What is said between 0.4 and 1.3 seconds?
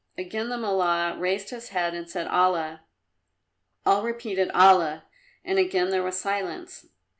the Mullah